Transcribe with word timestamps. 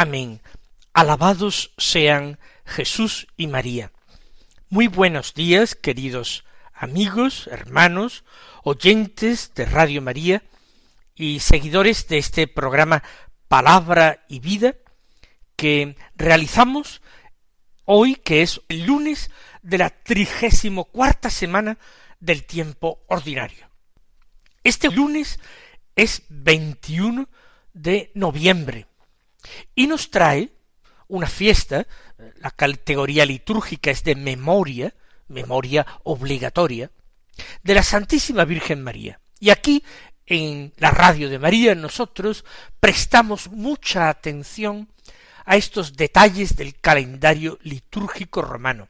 Amén. 0.00 0.40
Alabados 0.92 1.72
sean 1.76 2.38
Jesús 2.64 3.26
y 3.36 3.48
María. 3.48 3.90
Muy 4.68 4.86
buenos 4.86 5.34
días, 5.34 5.74
queridos 5.74 6.44
amigos, 6.72 7.48
hermanos, 7.50 8.22
oyentes 8.62 9.54
de 9.56 9.64
Radio 9.64 10.00
María 10.00 10.44
y 11.16 11.40
seguidores 11.40 12.06
de 12.06 12.18
este 12.18 12.46
programa 12.46 13.02
Palabra 13.48 14.24
y 14.28 14.38
Vida 14.38 14.76
que 15.56 15.96
realizamos 16.14 17.02
hoy, 17.84 18.14
que 18.14 18.42
es 18.42 18.60
el 18.68 18.86
lunes 18.86 19.32
de 19.62 19.78
la 19.78 19.90
trigésimo 19.90 20.84
cuarta 20.84 21.28
semana 21.28 21.76
del 22.20 22.44
tiempo 22.44 23.02
ordinario. 23.08 23.68
Este 24.62 24.92
lunes 24.92 25.40
es 25.96 26.22
21 26.28 27.28
de 27.72 28.12
noviembre 28.14 28.87
y 29.74 29.86
nos 29.86 30.10
trae 30.10 30.50
una 31.08 31.26
fiesta, 31.26 31.86
la 32.36 32.50
categoría 32.50 33.24
litúrgica 33.24 33.90
es 33.90 34.04
de 34.04 34.14
memoria, 34.14 34.94
memoria 35.28 35.86
obligatoria, 36.04 36.90
de 37.62 37.74
la 37.74 37.82
Santísima 37.82 38.44
Virgen 38.44 38.82
María. 38.82 39.20
Y 39.40 39.50
aquí, 39.50 39.84
en 40.26 40.72
la 40.76 40.90
radio 40.90 41.30
de 41.30 41.38
María, 41.38 41.74
nosotros 41.74 42.44
prestamos 42.80 43.48
mucha 43.48 44.08
atención 44.08 44.88
a 45.44 45.56
estos 45.56 45.94
detalles 45.94 46.56
del 46.56 46.78
calendario 46.78 47.58
litúrgico 47.62 48.42
romano 48.42 48.88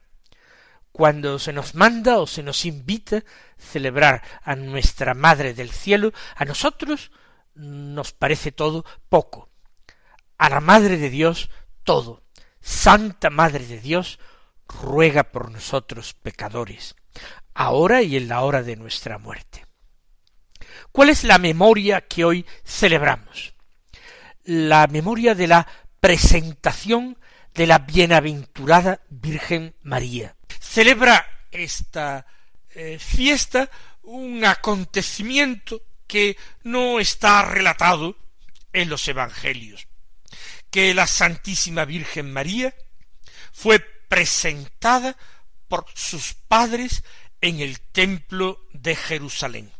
cuando 0.91 1.39
se 1.39 1.53
nos 1.53 1.75
manda 1.75 2.17
o 2.17 2.27
se 2.27 2.43
nos 2.43 2.65
invita 2.65 3.17
a 3.17 3.23
celebrar 3.57 4.21
a 4.43 4.55
nuestra 4.55 5.13
Madre 5.13 5.53
del 5.53 5.71
Cielo, 5.71 6.11
a 6.35 6.43
nosotros 6.43 7.11
nos 7.55 8.11
parece 8.11 8.51
todo 8.51 8.83
poco. 9.07 9.48
A 10.39 10.49
la 10.49 10.59
Madre 10.59 10.97
de 10.97 11.11
Dios 11.11 11.51
todo. 11.83 12.23
Santa 12.61 13.29
Madre 13.29 13.65
de 13.65 13.79
Dios, 13.79 14.19
ruega 14.67 15.23
por 15.31 15.51
nosotros 15.51 16.13
pecadores, 16.13 16.95
ahora 17.53 18.01
y 18.01 18.17
en 18.17 18.27
la 18.27 18.41
hora 18.41 18.63
de 18.63 18.75
nuestra 18.75 19.17
muerte. 19.17 19.65
¿Cuál 20.91 21.09
es 21.09 21.23
la 21.23 21.37
memoria 21.37 22.01
que 22.01 22.25
hoy 22.25 22.45
celebramos? 22.63 23.53
La 24.43 24.87
memoria 24.87 25.35
de 25.35 25.47
la 25.47 25.67
presentación 25.99 27.17
de 27.53 27.67
la 27.67 27.79
bienaventurada 27.79 29.01
Virgen 29.09 29.75
María, 29.81 30.35
celebra 30.59 31.25
esta 31.51 32.25
eh, 32.69 32.97
fiesta 32.99 33.69
un 34.03 34.45
acontecimiento 34.45 35.81
que 36.07 36.37
no 36.63 36.99
está 36.99 37.43
relatado 37.43 38.15
en 38.71 38.89
los 38.89 39.07
Evangelios, 39.07 39.88
que 40.71 40.93
la 40.93 41.07
Santísima 41.07 41.85
Virgen 41.85 42.31
María 42.31 42.73
fue 43.51 43.79
presentada 43.79 45.15
por 45.67 45.85
sus 45.93 46.33
padres 46.33 47.03
en 47.41 47.59
el 47.59 47.79
templo 47.79 48.65
de 48.73 48.95
Jerusalén. 48.95 49.71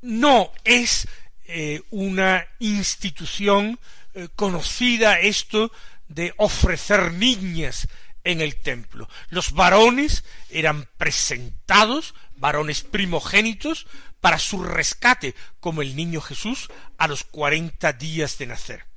No 0.00 0.52
es 0.64 1.08
eh, 1.44 1.82
una 1.90 2.46
institución 2.58 3.78
eh, 4.14 4.28
conocida 4.34 5.20
esto 5.20 5.70
de 6.08 6.34
ofrecer 6.36 7.12
niñas 7.12 7.86
en 8.24 8.40
el 8.40 8.56
templo. 8.56 9.08
Los 9.28 9.52
varones 9.52 10.24
eran 10.48 10.88
presentados, 10.96 12.14
varones 12.36 12.82
primogénitos, 12.82 13.86
para 14.20 14.38
su 14.38 14.62
rescate, 14.62 15.34
como 15.60 15.82
el 15.82 15.96
niño 15.96 16.20
Jesús 16.20 16.68
a 16.98 17.08
los 17.08 17.24
cuarenta 17.24 17.92
días 17.92 18.36
de 18.38 18.46
nacer. 18.46 18.89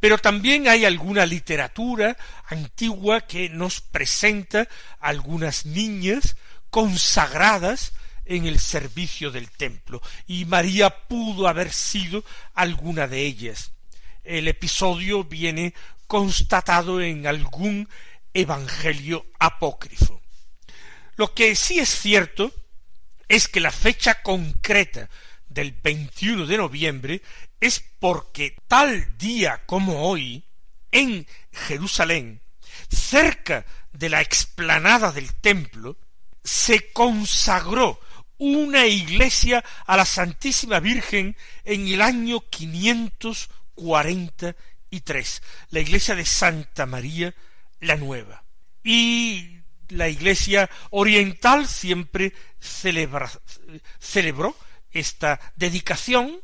Pero 0.00 0.18
también 0.18 0.68
hay 0.68 0.84
alguna 0.84 1.26
literatura 1.26 2.16
antigua 2.46 3.22
que 3.22 3.48
nos 3.48 3.80
presenta 3.80 4.68
algunas 5.00 5.66
niñas 5.66 6.36
consagradas 6.70 7.92
en 8.24 8.46
el 8.46 8.58
servicio 8.58 9.30
del 9.30 9.50
templo, 9.50 10.00
y 10.26 10.44
María 10.46 10.90
pudo 10.90 11.46
haber 11.46 11.72
sido 11.72 12.24
alguna 12.54 13.06
de 13.06 13.20
ellas. 13.20 13.72
El 14.22 14.48
episodio 14.48 15.24
viene 15.24 15.74
constatado 16.06 17.00
en 17.00 17.26
algún 17.26 17.88
evangelio 18.32 19.26
apócrifo. 19.38 20.20
Lo 21.16 21.34
que 21.34 21.54
sí 21.54 21.78
es 21.78 21.88
cierto 21.88 22.52
es 23.28 23.48
que 23.48 23.60
la 23.60 23.70
fecha 23.70 24.22
concreta 24.22 25.08
del 25.54 25.72
21 25.72 26.46
de 26.46 26.56
noviembre 26.58 27.22
es 27.60 27.82
porque 28.00 28.56
tal 28.66 29.16
día 29.16 29.62
como 29.64 30.08
hoy, 30.08 30.44
en 30.90 31.26
Jerusalén, 31.52 32.40
cerca 32.90 33.64
de 33.92 34.10
la 34.10 34.20
explanada 34.20 35.12
del 35.12 35.32
templo, 35.34 35.96
se 36.42 36.92
consagró 36.92 38.00
una 38.36 38.86
iglesia 38.86 39.64
a 39.86 39.96
la 39.96 40.04
Santísima 40.04 40.80
Virgen 40.80 41.36
en 41.64 41.86
el 41.88 42.02
año 42.02 42.40
quinientos 42.50 43.48
cuarenta 43.74 44.54
y 44.90 45.00
tres, 45.00 45.42
la 45.70 45.80
iglesia 45.80 46.14
de 46.14 46.26
Santa 46.26 46.84
María 46.84 47.34
la 47.80 47.96
nueva. 47.96 48.44
Y 48.82 49.58
la 49.88 50.08
Iglesia 50.08 50.70
oriental 50.90 51.68
siempre 51.68 52.32
celebró 52.58 54.56
esta 54.94 55.40
dedicación, 55.56 56.40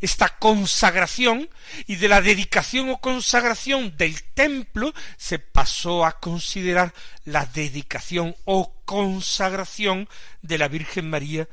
esta 0.00 0.38
consagración, 0.38 1.48
y 1.86 1.96
de 1.96 2.08
la 2.08 2.20
dedicación 2.20 2.88
o 2.90 2.98
consagración 2.98 3.96
del 3.96 4.22
templo 4.34 4.94
se 5.16 5.38
pasó 5.38 6.06
a 6.06 6.18
considerar 6.20 6.94
la 7.24 7.46
dedicación 7.46 8.34
o 8.44 8.74
consagración 8.84 10.08
de 10.40 10.58
la 10.58 10.68
Virgen 10.68 11.10
María 11.10 11.48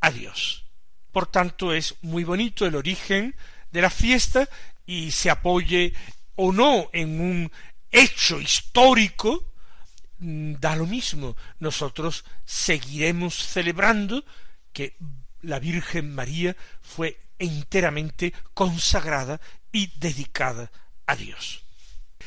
a 0.00 0.10
Dios. 0.10 0.64
Por 1.12 1.26
tanto, 1.26 1.72
es 1.72 1.94
muy 2.02 2.24
bonito 2.24 2.66
el 2.66 2.76
origen 2.76 3.34
de 3.72 3.82
la 3.82 3.90
fiesta 3.90 4.48
y 4.86 5.10
se 5.10 5.30
apoye 5.30 5.92
o 6.36 6.52
no 6.52 6.88
en 6.92 7.20
un 7.20 7.52
hecho 7.90 8.40
histórico, 8.40 9.44
mm, 10.18 10.54
da 10.54 10.76
lo 10.76 10.86
mismo. 10.86 11.36
Nosotros 11.58 12.24
seguiremos 12.44 13.34
celebrando 13.34 14.24
que 14.72 14.96
la 15.42 15.58
Virgen 15.58 16.14
María 16.14 16.56
fue 16.80 17.20
enteramente 17.38 18.32
consagrada 18.54 19.40
y 19.72 19.92
dedicada 19.98 20.70
a 21.06 21.16
Dios. 21.16 21.64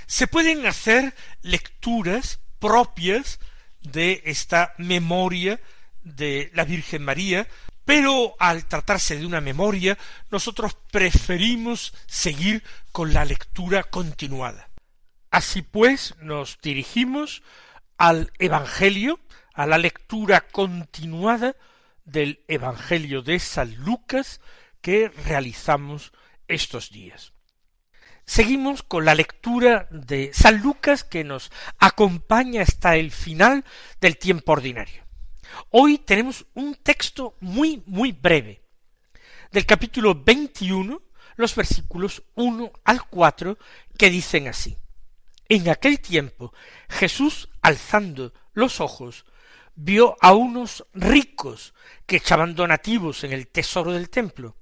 Se 0.08 0.28
pueden 0.28 0.66
hacer 0.66 1.14
lecturas 1.42 2.40
propias 2.60 3.40
de 3.82 4.22
esta 4.26 4.74
memoria 4.78 5.60
de 6.04 6.52
la 6.54 6.66
Virgen 6.66 7.04
María, 7.04 7.48
pero 7.86 8.36
al 8.40 8.66
tratarse 8.66 9.18
de 9.18 9.26
una 9.26 9.42
memoria, 9.42 9.98
nosotros 10.30 10.78
preferimos 10.92 11.94
seguir 12.06 12.64
con 12.92 13.14
la 13.14 13.26
lectura 13.26 13.84
continuada. 13.84 14.70
Así 15.32 15.62
pues, 15.62 16.16
nos 16.20 16.60
dirigimos 16.62 17.42
al 17.98 18.32
Evangelio, 18.38 19.20
a 19.54 19.66
la 19.66 19.78
lectura 19.78 20.42
continuada 20.42 21.56
del 22.06 22.44
Evangelio 22.48 23.22
de 23.22 23.40
San 23.40 23.76
Lucas 23.76 24.42
que 24.82 25.10
realizamos 25.10 26.12
estos 26.48 26.90
días. 26.90 27.34
Seguimos 28.26 28.84
con 28.84 29.06
la 29.06 29.16
lectura 29.16 29.88
de 29.92 30.32
San 30.34 30.62
Lucas 30.62 31.04
que 31.04 31.24
nos 31.24 31.52
acompaña 31.80 32.62
hasta 32.62 32.96
el 32.96 33.12
final 33.12 33.66
del 34.00 34.18
tiempo 34.18 34.54
ordinario. 34.54 35.04
Hoy 35.70 35.98
tenemos 35.98 36.46
un 36.54 36.76
texto 36.76 37.36
muy, 37.40 37.84
muy 37.86 38.12
breve, 38.12 38.62
del 39.52 39.66
capítulo 39.66 40.16
21, 40.16 41.02
los 41.36 41.56
versículos 41.56 42.24
1 42.36 42.72
al 42.86 43.06
4, 43.08 43.58
que 43.98 44.10
dicen 44.10 44.48
así. 44.48 44.78
En 45.50 45.68
aquel 45.70 46.00
tiempo 46.00 46.54
Jesús, 46.88 47.50
alzando 47.62 48.34
los 48.54 48.80
ojos, 48.80 49.26
vio 49.76 50.18
a 50.22 50.34
unos 50.34 50.86
ricos 50.94 51.74
que 52.06 52.18
echaban 52.18 52.56
donativos 52.56 53.24
en 53.24 53.34
el 53.34 53.48
tesoro 53.48 53.92
del 53.92 54.10
templo, 54.10 54.56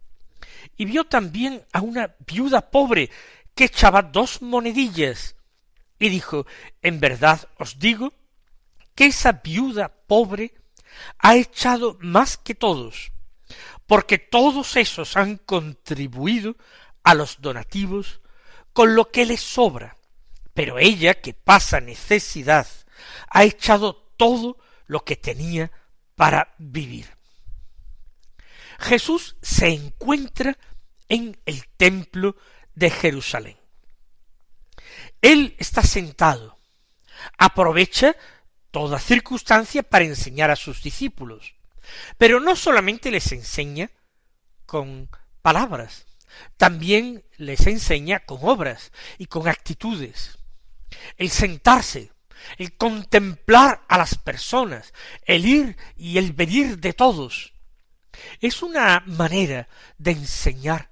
y 0.78 0.86
vio 0.86 1.06
también 1.06 1.66
a 1.74 1.82
una 1.82 2.16
viuda 2.26 2.70
pobre 2.70 3.10
que 3.56 3.66
echaba 3.66 4.02
dos 4.02 4.42
monedillas, 4.42 5.36
y 6.00 6.10
dijo, 6.10 6.46
en 6.82 7.00
verdad 7.00 7.50
os 7.58 7.80
digo 7.80 8.14
que 8.96 9.08
esa 9.08 9.34
viuda 9.34 9.90
pobre 10.08 10.54
ha 11.18 11.36
echado 11.36 11.98
más 12.00 12.38
que 12.38 12.56
todos, 12.56 13.12
porque 13.88 14.18
todos 14.18 14.76
esos 14.76 15.18
han 15.18 15.38
contribuido 15.38 16.56
a 17.04 17.16
los 17.16 17.42
donativos 17.42 18.22
con 18.74 18.96
lo 18.96 19.12
que 19.12 19.26
les 19.26 19.42
sobra, 19.42 19.98
pero 20.54 20.78
ella, 20.80 21.16
que 21.16 21.34
pasa 21.34 21.80
necesidad, 21.80 22.68
ha 23.30 23.44
echado 23.44 23.94
todo 24.16 24.58
lo 24.90 25.06
que 25.06 25.16
tenía 25.16 25.72
para 26.16 26.56
vivir. 26.58 27.08
Jesús 28.80 29.38
se 29.42 29.68
encuentra 29.68 30.58
en 31.08 31.40
el 31.46 31.68
templo 31.78 32.36
de 32.74 32.90
Jerusalén. 32.90 33.58
Él 35.22 35.56
está 35.60 35.84
sentado, 35.84 36.58
aprovecha 37.38 38.16
toda 38.72 39.00
circunstancia 39.00 39.84
para 39.84 40.06
enseñar 40.06 40.50
a 40.50 40.56
sus 40.56 40.82
discípulos, 40.82 41.54
pero 42.18 42.40
no 42.40 42.56
solamente 42.56 43.12
les 43.12 43.32
enseña 43.32 43.92
con 44.66 45.08
palabras, 45.44 46.08
también 46.58 47.24
les 47.38 47.68
enseña 47.68 48.22
con 48.22 48.40
obras 48.42 48.92
y 49.20 49.28
con 49.28 49.48
actitudes. 49.48 50.40
El 51.18 51.30
sentarse, 51.30 52.12
el 52.58 52.76
contemplar 52.78 53.84
a 53.88 53.98
las 53.98 54.16
personas, 54.16 54.94
el 55.26 55.46
ir 55.46 55.78
y 55.96 56.18
el 56.18 56.34
venir 56.34 56.80
de 56.80 56.94
todos, 56.94 57.54
es 58.42 58.62
una 58.62 59.04
manera 59.06 59.68
de 59.98 60.12
enseñar 60.12 60.90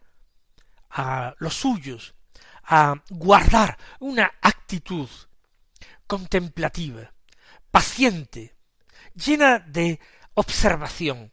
a 0.89 1.35
los 1.39 1.53
suyos 1.55 2.15
a 2.63 2.95
guardar 3.09 3.77
una 3.99 4.31
actitud 4.41 5.09
contemplativa, 6.05 7.13
paciente, 7.71 8.55
llena 9.13 9.59
de 9.59 9.99
observación, 10.33 11.31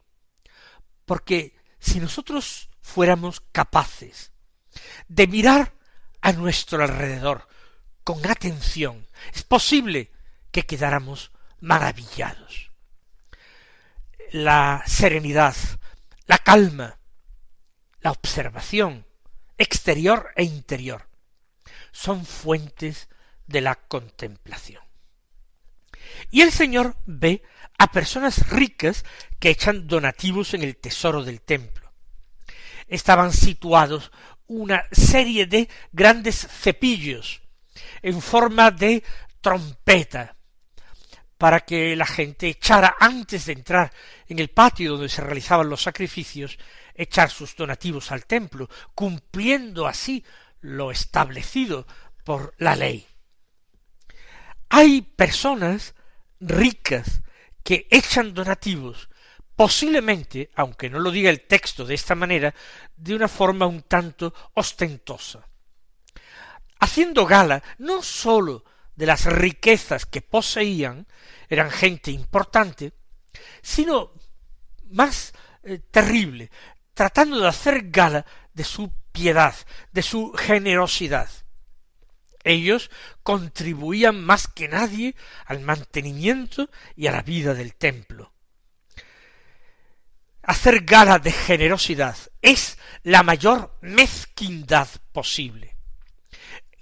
porque 1.04 1.56
si 1.78 2.00
nosotros 2.00 2.70
fuéramos 2.80 3.40
capaces 3.52 4.32
de 5.08 5.26
mirar 5.26 5.74
a 6.20 6.32
nuestro 6.32 6.82
alrededor 6.82 7.48
con 8.04 8.24
atención, 8.26 9.06
es 9.32 9.42
posible 9.42 10.12
que 10.52 10.64
quedáramos 10.64 11.32
maravillados. 11.60 12.70
La 14.30 14.82
serenidad, 14.86 15.56
la 16.26 16.38
calma, 16.38 16.98
la 18.00 18.10
observación 18.10 19.06
exterior 19.56 20.30
e 20.36 20.44
interior 20.44 21.08
son 21.92 22.26
fuentes 22.26 23.08
de 23.46 23.62
la 23.62 23.76
contemplación. 23.76 24.82
Y 26.30 26.42
el 26.42 26.52
Señor 26.52 26.96
ve 27.06 27.42
a 27.78 27.90
personas 27.90 28.50
ricas 28.50 29.04
que 29.38 29.50
echan 29.50 29.86
donativos 29.86 30.52
en 30.54 30.62
el 30.62 30.76
tesoro 30.76 31.24
del 31.24 31.40
templo. 31.40 31.92
Estaban 32.86 33.32
situados 33.32 34.12
una 34.46 34.84
serie 34.92 35.46
de 35.46 35.68
grandes 35.92 36.46
cepillos 36.46 37.43
en 38.02 38.20
forma 38.20 38.70
de 38.70 39.02
trompeta 39.40 40.36
para 41.38 41.60
que 41.60 41.94
la 41.96 42.06
gente 42.06 42.48
echara 42.48 42.96
antes 42.98 43.46
de 43.46 43.52
entrar 43.52 43.92
en 44.28 44.38
el 44.38 44.50
patio 44.50 44.92
donde 44.92 45.08
se 45.08 45.20
realizaban 45.20 45.68
los 45.68 45.82
sacrificios, 45.82 46.58
echar 46.94 47.30
sus 47.30 47.56
donativos 47.56 48.12
al 48.12 48.24
templo, 48.24 48.68
cumpliendo 48.94 49.86
así 49.86 50.24
lo 50.60 50.90
establecido 50.90 51.86
por 52.24 52.54
la 52.58 52.76
ley. 52.76 53.06
Hay 54.70 55.02
personas 55.02 55.94
ricas 56.40 57.22
que 57.62 57.86
echan 57.90 58.34
donativos, 58.34 59.08
posiblemente, 59.56 60.50
aunque 60.54 60.90
no 60.90 60.98
lo 60.98 61.10
diga 61.10 61.30
el 61.30 61.42
texto 61.42 61.84
de 61.84 61.94
esta 61.94 62.14
manera, 62.14 62.54
de 62.96 63.14
una 63.14 63.28
forma 63.28 63.66
un 63.66 63.82
tanto 63.82 64.32
ostentosa, 64.54 65.46
haciendo 66.78 67.26
gala 67.26 67.62
no 67.78 68.02
sólo 68.02 68.64
de 68.96 69.06
las 69.06 69.24
riquezas 69.26 70.06
que 70.06 70.22
poseían, 70.22 71.06
eran 71.48 71.70
gente 71.70 72.10
importante, 72.10 72.92
sino 73.62 74.12
más 74.90 75.32
eh, 75.62 75.80
terrible, 75.90 76.50
tratando 76.94 77.40
de 77.40 77.48
hacer 77.48 77.90
gala 77.90 78.24
de 78.52 78.64
su 78.64 78.92
piedad, 79.12 79.54
de 79.92 80.02
su 80.02 80.32
generosidad. 80.32 81.28
Ellos 82.44 82.90
contribuían 83.22 84.22
más 84.22 84.48
que 84.48 84.68
nadie 84.68 85.16
al 85.46 85.60
mantenimiento 85.60 86.68
y 86.94 87.06
a 87.06 87.12
la 87.12 87.22
vida 87.22 87.54
del 87.54 87.74
templo. 87.74 88.32
Hacer 90.42 90.84
gala 90.84 91.18
de 91.18 91.32
generosidad 91.32 92.16
es 92.42 92.76
la 93.02 93.22
mayor 93.22 93.78
mezquindad 93.80 94.88
posible, 95.12 95.73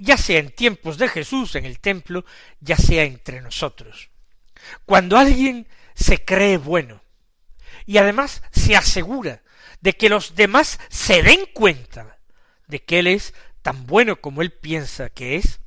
ya 0.02 0.16
sea 0.16 0.40
en 0.40 0.50
tiempos 0.50 0.98
de 0.98 1.08
Jesús 1.08 1.54
en 1.54 1.64
el 1.64 1.78
templo, 1.78 2.24
ya 2.60 2.76
sea 2.76 3.04
entre 3.04 3.40
nosotros. 3.40 4.10
Cuando 4.84 5.16
alguien 5.16 5.68
se 5.94 6.24
cree 6.24 6.56
bueno 6.56 7.02
y 7.86 7.98
además 7.98 8.42
se 8.50 8.76
asegura 8.76 9.42
de 9.80 9.92
que 9.92 10.08
los 10.08 10.34
demás 10.34 10.80
se 10.88 11.22
den 11.22 11.46
cuenta 11.54 12.18
de 12.66 12.82
que 12.82 12.98
él 12.98 13.06
es 13.06 13.32
tan 13.62 13.86
bueno 13.86 14.20
como 14.20 14.42
él 14.42 14.50
piensa 14.50 15.08
que 15.08 15.36
es, 15.36 15.60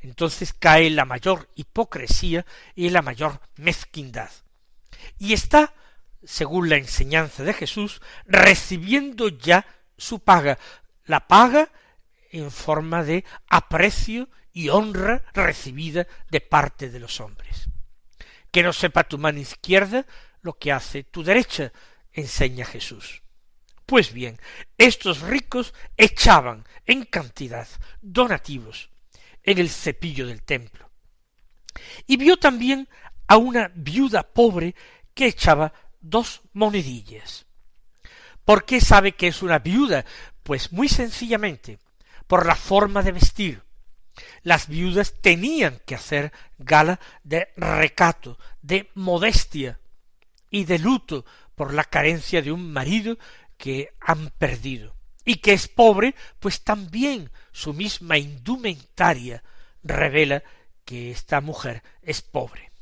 entonces 0.00 0.52
cae 0.52 0.90
la 0.90 1.06
mayor 1.06 1.48
hipocresía 1.54 2.44
y 2.74 2.90
la 2.90 3.00
mayor 3.00 3.40
mezquindad. 3.56 4.30
Y 5.18 5.32
está, 5.32 5.72
según 6.24 6.68
la 6.68 6.76
enseñanza 6.76 7.42
de 7.42 7.54
Jesús, 7.54 8.02
recibiendo 8.26 9.28
ya 9.28 9.64
su 9.96 10.20
paga, 10.20 10.58
la 11.06 11.26
paga 11.26 11.70
en 12.32 12.50
forma 12.50 13.04
de 13.04 13.24
aprecio 13.48 14.28
y 14.52 14.68
honra 14.70 15.22
recibida 15.34 16.06
de 16.30 16.40
parte 16.40 16.90
de 16.90 16.98
los 16.98 17.20
hombres. 17.20 17.68
Que 18.50 18.62
no 18.62 18.72
sepa 18.72 19.04
tu 19.04 19.18
mano 19.18 19.38
izquierda 19.38 20.04
lo 20.42 20.58
que 20.58 20.72
hace 20.72 21.04
tu 21.04 21.22
derecha, 21.22 21.72
enseña 22.12 22.64
Jesús. 22.64 23.22
Pues 23.86 24.12
bien, 24.12 24.38
estos 24.78 25.20
ricos 25.20 25.74
echaban 25.96 26.64
en 26.86 27.04
cantidad 27.04 27.68
donativos 28.00 28.90
en 29.42 29.58
el 29.58 29.70
cepillo 29.70 30.26
del 30.26 30.42
templo. 30.42 30.90
Y 32.06 32.16
vio 32.16 32.36
también 32.36 32.88
a 33.26 33.36
una 33.36 33.70
viuda 33.74 34.22
pobre 34.22 34.74
que 35.14 35.26
echaba 35.26 35.72
dos 36.00 36.42
monedillas. 36.52 37.46
¿Por 38.44 38.64
qué 38.64 38.80
sabe 38.80 39.12
que 39.12 39.28
es 39.28 39.42
una 39.42 39.58
viuda? 39.58 40.04
Pues 40.42 40.72
muy 40.72 40.88
sencillamente, 40.88 41.78
por 42.32 42.46
la 42.46 42.56
forma 42.56 43.02
de 43.02 43.12
vestir. 43.12 43.62
Las 44.42 44.66
viudas 44.66 45.20
tenían 45.20 45.82
que 45.84 45.94
hacer 45.94 46.32
gala 46.56 46.98
de 47.22 47.48
recato, 47.58 48.38
de 48.62 48.88
modestia 48.94 49.78
y 50.48 50.64
de 50.64 50.78
luto 50.78 51.26
por 51.54 51.74
la 51.74 51.84
carencia 51.84 52.40
de 52.40 52.50
un 52.50 52.72
marido 52.72 53.18
que 53.58 53.92
han 54.00 54.30
perdido. 54.38 54.96
Y 55.26 55.42
que 55.42 55.52
es 55.52 55.68
pobre, 55.68 56.14
pues 56.40 56.62
también 56.62 57.30
su 57.52 57.74
misma 57.74 58.16
indumentaria 58.16 59.44
revela 59.82 60.42
que 60.86 61.10
esta 61.10 61.42
mujer 61.42 61.82
es 62.00 62.22
pobre. 62.22 62.72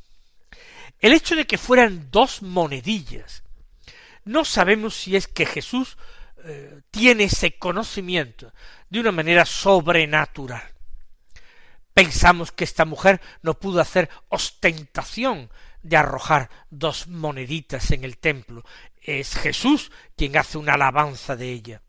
El 1.00 1.12
hecho 1.12 1.34
de 1.34 1.48
que 1.48 1.58
fueran 1.58 2.12
dos 2.12 2.42
monedillas, 2.42 3.42
no 4.24 4.44
sabemos 4.44 4.94
si 4.94 5.16
es 5.16 5.26
que 5.26 5.44
Jesús 5.44 5.98
eh, 6.44 6.82
tiene 6.90 7.24
ese 7.24 7.58
conocimiento 7.58 8.52
de 8.88 9.00
una 9.00 9.12
manera 9.12 9.44
sobrenatural. 9.44 10.62
Pensamos 11.94 12.52
que 12.52 12.64
esta 12.64 12.84
mujer 12.84 13.20
no 13.42 13.58
pudo 13.58 13.80
hacer 13.80 14.08
ostentación 14.28 15.50
de 15.82 15.96
arrojar 15.96 16.50
dos 16.70 17.08
moneditas 17.08 17.90
en 17.90 18.04
el 18.04 18.18
templo, 18.18 18.64
es 19.00 19.34
Jesús 19.34 19.90
quien 20.16 20.36
hace 20.36 20.58
una 20.58 20.74
alabanza 20.74 21.36
de 21.36 21.50
ella. 21.50 21.82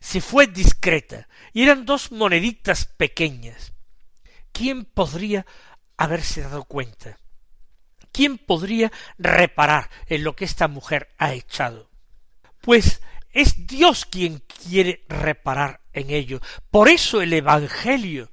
Si 0.00 0.20
fue 0.20 0.46
discreta 0.46 1.28
y 1.52 1.62
eran 1.62 1.86
dos 1.86 2.12
moneditas 2.12 2.86
pequeñas, 2.86 3.72
¿quién 4.52 4.84
podría 4.84 5.46
haberse 5.96 6.42
dado 6.42 6.64
cuenta? 6.64 7.18
¿Quién 8.12 8.38
podría 8.38 8.92
reparar 9.18 9.90
en 10.06 10.22
lo 10.22 10.36
que 10.36 10.44
esta 10.44 10.68
mujer 10.68 11.08
ha 11.18 11.32
echado? 11.32 11.90
Pues 12.60 13.02
es 13.34 13.66
Dios 13.66 14.06
quien 14.06 14.42
quiere 14.66 15.04
reparar 15.08 15.82
en 15.92 16.10
ello. 16.10 16.40
Por 16.70 16.88
eso 16.88 17.20
el 17.20 17.32
Evangelio 17.32 18.30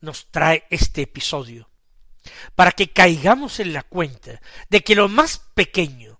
nos 0.00 0.30
trae 0.30 0.64
este 0.70 1.02
episodio, 1.02 1.68
para 2.54 2.70
que 2.70 2.92
caigamos 2.92 3.58
en 3.58 3.72
la 3.72 3.82
cuenta 3.82 4.40
de 4.68 4.82
que 4.82 4.94
lo 4.94 5.08
más 5.08 5.38
pequeño 5.54 6.18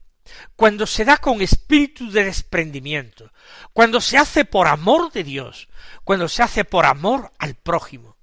cuando 0.56 0.86
se 0.86 1.04
da 1.04 1.18
con 1.18 1.40
espíritu 1.40 2.10
de 2.10 2.24
desprendimiento, 2.24 3.32
cuando 3.72 4.00
se 4.00 4.18
hace 4.18 4.44
por 4.44 4.66
amor 4.66 5.12
de 5.12 5.24
Dios, 5.24 5.68
cuando 6.04 6.28
se 6.28 6.42
hace 6.42 6.64
por 6.64 6.86
amor 6.86 7.32
al 7.38 7.54
prójimo. 7.54 8.16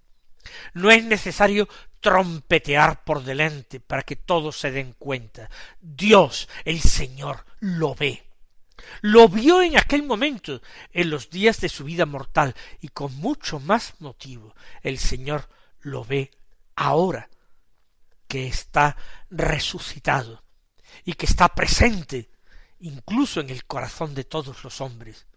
No 0.74 0.92
es 0.92 1.04
necesario 1.04 1.68
trompetear 2.00 3.04
por 3.04 3.24
delante 3.24 3.80
para 3.80 4.04
que 4.04 4.16
todos 4.16 4.60
se 4.60 4.72
den 4.72 4.94
cuenta. 4.94 5.50
Dios, 5.80 6.50
el 6.64 6.82
Señor, 6.82 7.46
lo 7.60 7.96
ve. 7.96 8.25
Lo 9.02 9.28
vio 9.30 9.62
en 9.62 9.78
aquel 9.78 10.04
momento, 10.04 10.62
en 10.92 11.10
los 11.10 11.30
días 11.30 11.60
de 11.62 11.70
su 11.70 11.84
vida 11.84 12.06
mortal, 12.06 12.56
y 12.82 12.90
con 12.90 13.16
mucho 13.16 13.60
más 13.60 13.96
motivo 14.00 14.56
el 14.82 14.98
Señor 15.00 15.50
lo 15.82 16.04
ve 16.04 16.32
ahora, 16.76 17.30
que 18.28 18.48
está 18.48 18.98
resucitado 19.30 20.44
y 21.04 21.14
que 21.14 21.26
está 21.26 21.50
presente 21.50 22.30
incluso 22.80 23.40
en 23.40 23.50
el 23.50 23.66
corazón 23.66 24.14
de 24.16 24.24
todos 24.24 24.64
los 24.64 24.82
hombres. 24.82 25.28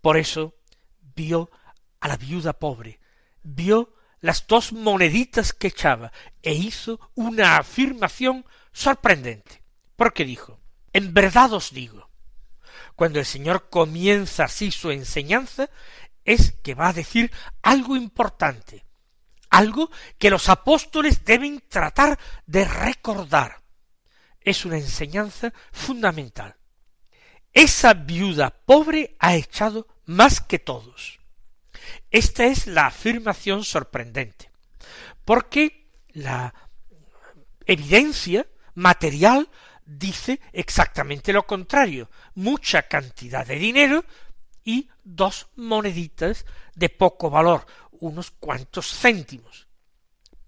Por 0.00 0.16
eso 0.16 0.54
vio 1.14 1.50
a 2.00 2.08
la 2.08 2.16
viuda 2.16 2.52
pobre, 2.52 3.00
vio 3.42 3.94
las 4.20 4.46
dos 4.46 4.72
moneditas 4.72 5.52
que 5.52 5.68
echaba 5.68 6.12
e 6.42 6.54
hizo 6.54 7.00
una 7.14 7.56
afirmación 7.56 8.44
sorprendente, 8.72 9.62
porque 9.96 10.24
dijo, 10.24 10.60
en 10.92 11.14
verdad 11.14 11.52
os 11.52 11.72
digo, 11.72 12.09
cuando 13.00 13.18
el 13.18 13.24
Señor 13.24 13.70
comienza 13.70 14.44
así 14.44 14.70
su 14.70 14.90
enseñanza, 14.90 15.70
es 16.22 16.52
que 16.62 16.74
va 16.74 16.88
a 16.88 16.92
decir 16.92 17.32
algo 17.62 17.96
importante, 17.96 18.84
algo 19.48 19.90
que 20.18 20.28
los 20.28 20.50
apóstoles 20.50 21.24
deben 21.24 21.64
tratar 21.66 22.18
de 22.44 22.66
recordar. 22.66 23.62
Es 24.38 24.66
una 24.66 24.76
enseñanza 24.76 25.50
fundamental. 25.72 26.56
Esa 27.54 27.94
viuda 27.94 28.50
pobre 28.50 29.16
ha 29.18 29.34
echado 29.34 29.86
más 30.04 30.42
que 30.42 30.58
todos. 30.58 31.20
Esta 32.10 32.44
es 32.44 32.66
la 32.66 32.88
afirmación 32.88 33.64
sorprendente, 33.64 34.50
porque 35.24 35.88
la 36.08 36.52
evidencia 37.64 38.46
material 38.74 39.48
dice 39.98 40.40
exactamente 40.52 41.32
lo 41.32 41.46
contrario, 41.46 42.10
mucha 42.34 42.82
cantidad 42.82 43.46
de 43.46 43.56
dinero 43.56 44.04
y 44.62 44.88
dos 45.02 45.48
moneditas 45.56 46.46
de 46.74 46.88
poco 46.88 47.28
valor, 47.28 47.66
unos 47.92 48.30
cuantos 48.30 48.94
céntimos. 48.94 49.66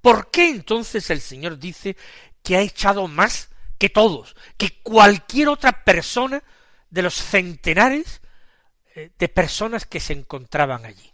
¿Por 0.01 0.31
qué 0.31 0.49
entonces 0.49 1.11
el 1.11 1.21
Señor 1.21 1.59
dice 1.59 1.97
que 2.43 2.57
ha 2.57 2.61
echado 2.61 3.09
más 3.09 3.51
que 3.79 3.89
todos, 3.89 4.37
que 4.57 4.81
cualquier 4.83 5.49
otra 5.49 5.85
persona 5.85 6.43
de 6.91 7.03
los 7.03 7.15
centenares 7.15 8.21
eh, 8.95 9.11
de 9.19 9.29
personas 9.29 9.87
que 9.87 10.01
se 10.01 10.13
encontraban 10.13 10.85
allí? 10.85 11.13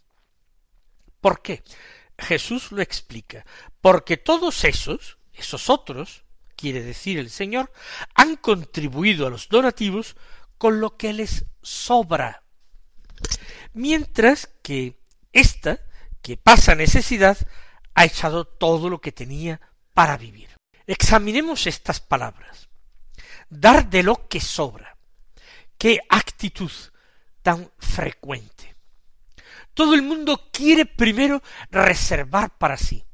¿Por 1.20 1.40
qué? 1.40 1.62
Jesús 2.18 2.72
lo 2.72 2.82
explica. 2.82 3.46
Porque 3.80 4.16
todos 4.16 4.64
esos, 4.64 5.18
esos 5.32 5.70
otros, 5.70 6.24
quiere 6.58 6.82
decir 6.82 7.18
el 7.18 7.30
Señor, 7.30 7.72
han 8.14 8.36
contribuido 8.36 9.26
a 9.26 9.30
los 9.30 9.48
donativos 9.48 10.16
con 10.58 10.80
lo 10.80 10.96
que 10.96 11.12
les 11.12 11.46
sobra. 11.62 12.42
Mientras 13.72 14.50
que 14.60 15.00
ésta, 15.32 15.78
que 16.20 16.36
pasa 16.36 16.74
necesidad, 16.74 17.38
ha 17.94 18.04
echado 18.04 18.44
todo 18.44 18.90
lo 18.90 19.00
que 19.00 19.12
tenía 19.12 19.60
para 19.94 20.16
vivir. 20.16 20.50
Examinemos 20.86 21.66
estas 21.68 22.00
palabras. 22.00 22.68
Dar 23.48 23.88
de 23.88 24.02
lo 24.02 24.28
que 24.28 24.40
sobra. 24.40 24.96
Qué 25.78 26.00
actitud 26.08 26.72
tan 27.42 27.70
frecuente. 27.78 28.74
Todo 29.74 29.94
el 29.94 30.02
mundo 30.02 30.50
quiere 30.52 30.86
primero 30.86 31.40
reservar 31.70 32.58
para 32.58 32.76
sí. 32.76 33.04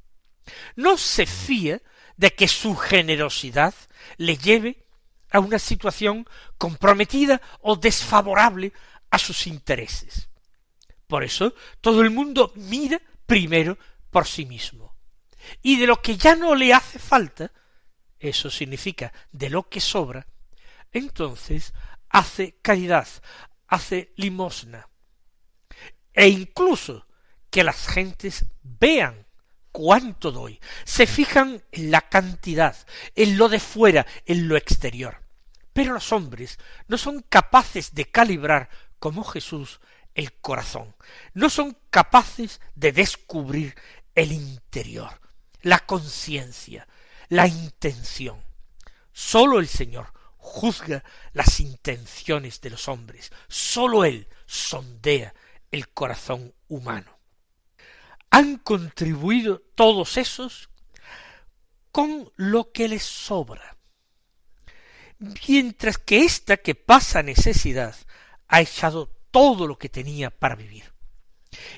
No 0.77 0.97
se 0.97 1.27
fía 1.27 1.83
de 2.17 2.35
que 2.35 2.49
su 2.49 2.77
generosidad 2.77 3.75
le 4.17 4.37
lleve 4.37 4.87
a 5.31 5.41
una 5.41 5.59
situación 5.59 6.27
comprometida 6.59 7.41
o 7.61 7.77
desfavorable 7.77 8.73
a 9.11 9.19
sus 9.19 9.47
intereses. 9.47 10.29
Por 11.07 11.25
eso 11.25 11.55
todo 11.81 12.03
el 12.03 12.11
mundo 12.11 12.53
mira 12.55 13.01
primero 13.27 13.79
por 14.11 14.27
sí 14.27 14.47
mismo. 14.47 14.95
Y 15.63 15.77
de 15.79 15.87
lo 15.87 16.01
que 16.01 16.17
ya 16.17 16.37
no 16.37 16.55
le 16.55 16.73
hace 16.73 16.99
falta, 16.99 17.53
eso 18.19 18.51
significa 18.51 19.13
de 19.33 19.51
lo 19.51 19.69
que 19.69 19.81
sobra, 19.81 20.27
entonces 20.93 21.75
hace 22.09 22.57
caridad, 22.63 23.09
hace 23.67 24.13
limosna, 24.17 24.89
e 26.13 26.29
incluso 26.29 27.07
que 27.51 27.65
las 27.65 27.89
gentes 27.89 28.47
vean 28.63 29.24
cuánto 29.75 30.31
doy, 30.31 30.61
se 30.85 31.05
fijan 31.05 31.61
en 31.73 31.91
la 31.91 32.03
cantidad, 32.03 32.77
en 33.17 33.37
lo 33.37 33.49
de 33.49 33.59
fuera, 33.59 34.07
en 34.25 34.47
lo 34.47 34.57
exterior. 34.57 35.21
Pero 35.73 35.95
los 35.95 36.13
hombres 36.13 36.61
no 36.87 36.97
son 36.97 37.23
capaces 37.29 37.93
de 37.93 38.05
calibrar 38.05 38.69
como 39.01 39.25
Jesús 39.25 39.81
el 40.15 40.33
corazón, 40.35 40.95
no 41.33 41.51
son 41.51 41.77
capaces 41.91 42.61
de 42.77 42.93
descubrir 42.93 43.75
el 44.15 44.31
interior, 44.31 45.21
la 45.63 45.81
conciencia, 45.81 46.87
la 47.29 47.49
intención. 47.49 48.41
Sólo 49.13 49.59
el 49.59 49.67
Señor 49.67 50.13
juzga 50.37 51.03
las 51.33 51.59
intenciones 51.59 52.61
de 52.61 52.71
los 52.71 52.87
hombres, 52.87 53.33
sólo 53.49 54.05
Él 54.05 54.29
sondea 54.47 55.35
el 55.73 55.89
corazón 55.89 56.55
humano. 56.69 57.14
Han 58.35 58.59
contribuido 58.59 59.63
todos 59.75 60.17
esos 60.17 60.69
con 61.93 62.33
lo 62.37 62.73
que 62.73 62.89
les 62.89 63.05
sobra, 63.05 63.77
mientras 65.47 65.99
que 65.99 66.25
ésta 66.25 66.57
que 66.57 66.75
pasa 66.75 67.23
necesidad 67.23 67.95
ha 68.49 68.61
echado 68.61 69.07
todo 69.31 69.67
lo 69.67 69.79
que 69.79 69.89
tenía 69.89 70.31
para 70.31 70.57
vivir. 70.57 70.93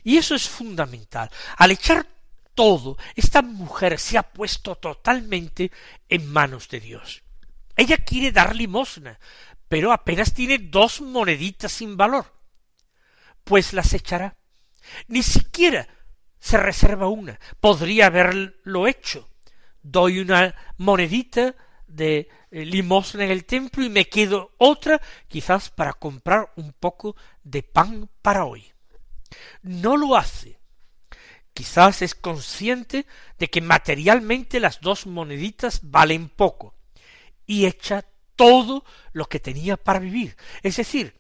Y 0.03 0.17
eso 0.17 0.35
es 0.35 0.49
fundamental. 0.49 1.31
Al 1.59 1.73
echar 1.73 2.07
todo, 2.55 2.97
esta 3.15 3.43
mujer 3.43 3.99
se 3.99 4.17
ha 4.17 4.23
puesto 4.23 4.77
totalmente 4.77 5.71
en 6.09 6.33
manos 6.33 6.69
de 6.71 6.81
Dios. 6.81 7.23
Ella 7.77 7.99
quiere 7.99 8.33
dar 8.33 8.57
limosna, 8.57 9.19
pero 9.69 9.93
apenas 9.93 10.33
tiene 10.33 10.59
dos 10.59 11.03
moneditas 11.03 11.73
sin 11.73 11.99
valor 11.99 12.37
pues 13.47 13.73
las 13.73 13.95
echará. 13.95 14.37
Ni 15.07 15.23
siquiera 15.23 15.89
se 16.47 16.59
reserva 16.59 17.09
una. 17.09 17.41
Podría 17.59 18.07
haberlo 18.07 18.87
hecho. 18.87 19.29
Doy 19.83 20.21
una 20.21 20.55
monedita 20.77 21.57
de 21.89 22.29
eh, 22.53 22.65
limosna 22.65 23.25
en 23.25 23.33
el 23.33 23.45
templo 23.45 23.83
y 23.83 23.89
me 23.89 24.09
quedo 24.09 24.53
otra 24.59 25.01
quizás 25.27 25.71
para 25.71 25.95
comprar 25.95 26.53
un 26.55 26.73
poco 26.73 27.17
de 27.43 27.65
pan 27.65 28.09
para 28.23 28.45
hoy. 28.45 28.65
No 29.63 29.97
lo 29.97 30.15
hace. 30.15 30.61
Quizás 31.53 32.03
es 32.03 32.15
consciente 32.15 33.07
de 33.41 33.49
que 33.49 33.61
materialmente 33.61 34.61
las 34.61 34.81
dos 34.81 35.07
moneditas 35.07 35.81
valen 35.83 36.29
poco 36.29 36.77
y 37.45 37.67
echa 37.67 38.05
todo 38.37 38.85
lo 39.13 39.25
que 39.25 39.41
tenía 39.41 39.77
para 39.77 39.99
vivir. 39.99 40.37
Es 40.63 40.77
decir, 40.77 41.19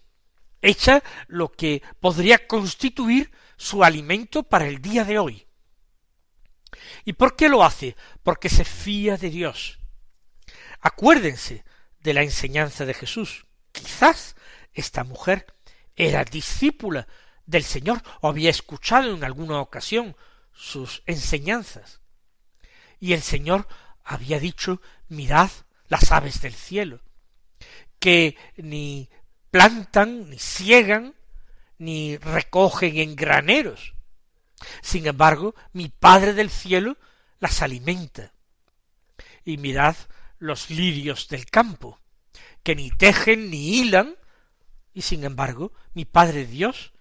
echa 0.62 1.02
lo 1.26 1.50
que 1.50 1.83
podría 1.99 2.47
constituir 2.47 3.33
su 3.56 3.84
alimento 3.84 4.42
para 4.42 4.66
el 4.66 4.80
día 4.80 5.04
de 5.04 5.18
hoy. 5.18 5.46
¿Y 7.04 7.14
por 7.14 7.36
qué 7.36 7.48
lo 7.48 7.64
hace? 7.64 7.96
Porque 8.22 8.48
se 8.48 8.64
fía 8.64 9.16
de 9.16 9.30
Dios. 9.30 9.78
Acuérdense 10.80 11.64
de 12.00 12.14
la 12.14 12.22
enseñanza 12.22 12.84
de 12.84 12.94
Jesús. 12.94 13.46
Quizás 13.72 14.36
esta 14.72 15.04
mujer 15.04 15.46
era 15.96 16.25
discípula 16.25 17.08
del 17.46 17.64
Señor 17.64 18.02
o 18.20 18.28
había 18.28 18.50
escuchado 18.50 19.14
en 19.14 19.25
alguna 19.25 19.60
ocasión 19.60 20.16
sus 20.52 21.02
enseñanzas. 21.06 22.00
Y 23.00 23.12
el 23.12 23.22
Señor 23.22 23.66
había 24.04 24.38
dicho, 24.38 24.80
mirad 25.08 25.50
las 25.88 26.12
aves 26.12 26.40
del 26.40 26.54
cielo, 26.54 27.00
que 27.98 28.36
ni 28.56 29.10
plantan, 29.50 30.30
ni 30.30 30.38
ciegan, 30.38 31.15
ni 31.78 32.16
recogen 32.16 32.99
en 32.99 33.16
graneros. 33.16 33.95
Sin 34.83 35.06
embargo, 35.06 35.54
mi 35.73 35.88
Padre 35.88 36.33
del 36.33 36.50
cielo 36.50 36.97
las 37.38 37.62
alimenta. 37.62 38.33
Y 39.45 39.59
mirad 39.59 39.97
los 40.38 40.71
lirios 40.71 41.28
del 41.28 41.47
campo, 41.47 42.00
que 42.62 42.75
ni 42.75 42.90
tejen 42.90 43.50
ni 43.50 43.78
hilan, 43.78 44.16
y 44.92 45.02
sin 45.02 45.25
embargo, 45.25 45.73
mi 45.95 46.04
Padre 46.04 46.47
Dios 46.47 46.92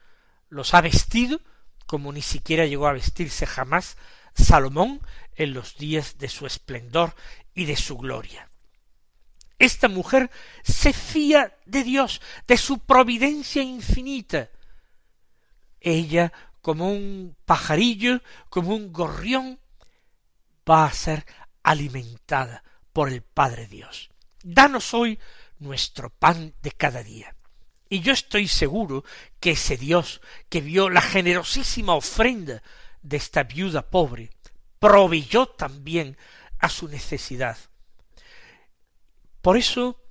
los 0.49 0.73
ha 0.73 0.81
vestido 0.81 1.41
como 1.85 2.11
ni 2.11 2.21
siquiera 2.21 2.65
llegó 2.65 2.87
a 2.87 2.93
vestirse 2.93 3.45
jamás 3.45 3.97
Salomón 4.33 5.01
en 5.35 5.53
los 5.53 5.77
días 5.77 6.17
de 6.17 6.29
su 6.29 6.45
esplendor 6.45 7.15
y 7.53 7.65
de 7.65 7.77
su 7.77 7.97
gloria. 7.97 8.49
Esta 9.59 9.87
mujer 9.87 10.29
se 10.63 10.91
fía 10.91 11.55
de 11.65 11.83
Dios, 11.83 12.21
de 12.47 12.57
su 12.57 12.79
providencia 12.79 13.61
infinita. 13.61 14.49
Ella, 15.85 16.33
como 16.63 16.91
un 16.91 17.37
pajarillo, 17.45 18.19
como 18.49 18.75
un 18.75 18.91
gorrión, 18.91 19.59
va 20.67 20.85
a 20.85 20.91
ser 20.91 21.27
alimentada 21.61 22.63
por 22.91 23.09
el 23.09 23.21
Padre 23.21 23.67
Dios. 23.67 24.09
Danos 24.43 24.95
hoy 24.95 25.19
nuestro 25.59 26.09
pan 26.09 26.55
de 26.63 26.71
cada 26.71 27.03
día. 27.03 27.35
Y 27.87 27.99
yo 27.99 28.13
estoy 28.13 28.47
seguro 28.47 29.03
que 29.39 29.51
ese 29.51 29.77
Dios 29.77 30.21
que 30.49 30.59
vio 30.59 30.89
la 30.89 31.01
generosísima 31.01 31.93
ofrenda 31.93 32.63
de 33.03 33.17
esta 33.17 33.43
viuda 33.43 33.83
pobre, 33.83 34.31
proveyó 34.79 35.45
también 35.45 36.17
a 36.57 36.67
su 36.69 36.87
necesidad. 36.87 37.57
Por 39.43 39.55
eso, 39.55 40.01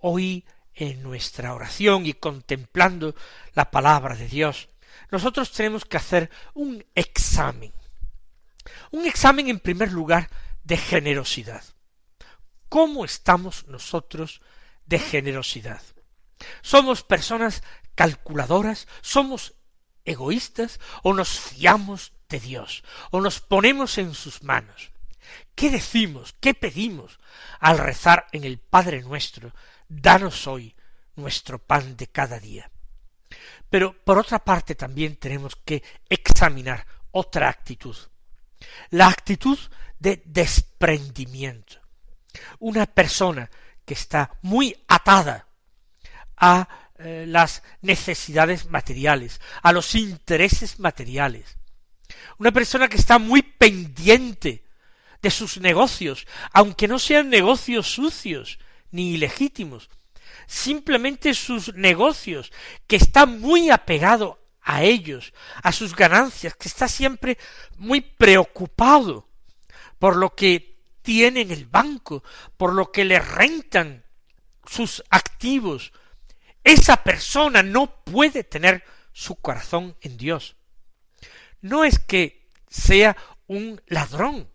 hoy 0.00 0.46
en 0.72 1.02
nuestra 1.02 1.52
oración 1.52 2.06
y 2.06 2.14
contemplando 2.14 3.14
la 3.52 3.70
palabra 3.70 4.16
de 4.16 4.26
Dios, 4.26 4.70
nosotros 5.10 5.52
tenemos 5.52 5.84
que 5.84 5.96
hacer 5.96 6.30
un 6.54 6.84
examen. 6.94 7.72
Un 8.90 9.06
examen 9.06 9.48
en 9.48 9.60
primer 9.60 9.92
lugar 9.92 10.30
de 10.64 10.76
generosidad. 10.76 11.64
¿Cómo 12.68 13.04
estamos 13.04 13.66
nosotros 13.66 14.40
de 14.86 14.98
generosidad? 14.98 15.82
¿Somos 16.62 17.02
personas 17.02 17.62
calculadoras? 17.94 18.88
¿Somos 19.00 19.54
egoístas? 20.04 20.80
¿O 21.02 21.12
nos 21.14 21.40
fiamos 21.40 22.12
de 22.28 22.40
Dios? 22.40 22.82
¿O 23.10 23.20
nos 23.20 23.40
ponemos 23.40 23.98
en 23.98 24.14
sus 24.14 24.42
manos? 24.42 24.90
¿Qué 25.54 25.70
decimos? 25.70 26.34
¿Qué 26.40 26.54
pedimos 26.54 27.18
al 27.60 27.78
rezar 27.78 28.26
en 28.32 28.44
el 28.44 28.58
Padre 28.58 29.02
nuestro? 29.02 29.52
Danos 29.88 30.46
hoy 30.46 30.74
nuestro 31.16 31.58
pan 31.58 31.96
de 31.96 32.06
cada 32.06 32.38
día. 32.38 32.70
Pero 33.72 33.96
por 34.04 34.18
otra 34.18 34.38
parte 34.38 34.74
también 34.74 35.16
tenemos 35.16 35.56
que 35.56 35.82
examinar 36.10 36.86
otra 37.10 37.48
actitud, 37.48 37.96
la 38.90 39.08
actitud 39.08 39.58
de 39.98 40.22
desprendimiento. 40.26 41.80
Una 42.58 42.84
persona 42.84 43.50
que 43.86 43.94
está 43.94 44.30
muy 44.42 44.76
atada 44.88 45.48
a 46.36 46.68
eh, 46.98 47.24
las 47.26 47.62
necesidades 47.80 48.68
materiales, 48.68 49.40
a 49.62 49.72
los 49.72 49.94
intereses 49.94 50.78
materiales. 50.78 51.56
Una 52.36 52.52
persona 52.52 52.88
que 52.88 52.98
está 52.98 53.18
muy 53.18 53.40
pendiente 53.40 54.66
de 55.22 55.30
sus 55.30 55.56
negocios, 55.56 56.26
aunque 56.52 56.88
no 56.88 56.98
sean 56.98 57.30
negocios 57.30 57.90
sucios 57.90 58.58
ni 58.90 59.14
ilegítimos, 59.14 59.88
simplemente 60.46 61.34
sus 61.34 61.74
negocios, 61.74 62.52
que 62.86 62.96
está 62.96 63.26
muy 63.26 63.70
apegado 63.70 64.38
a 64.60 64.82
ellos, 64.82 65.32
a 65.62 65.72
sus 65.72 65.94
ganancias, 65.94 66.54
que 66.54 66.68
está 66.68 66.88
siempre 66.88 67.38
muy 67.76 68.00
preocupado 68.00 69.28
por 69.98 70.16
lo 70.16 70.34
que 70.34 70.72
tiene 71.02 71.42
en 71.42 71.50
el 71.50 71.66
banco, 71.66 72.22
por 72.56 72.72
lo 72.72 72.90
que 72.90 73.04
le 73.04 73.18
rentan 73.18 74.04
sus 74.66 75.02
activos, 75.10 75.92
esa 76.64 77.02
persona 77.02 77.62
no 77.62 78.04
puede 78.04 78.44
tener 78.44 78.84
su 79.12 79.36
corazón 79.36 79.96
en 80.00 80.16
Dios. 80.16 80.56
No 81.60 81.84
es 81.84 81.98
que 81.98 82.48
sea 82.68 83.16
un 83.46 83.80
ladrón, 83.86 84.48